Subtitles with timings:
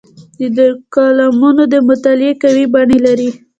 [0.39, 3.29] د دوی کالمونه د مطالعې قوي بڼې لري.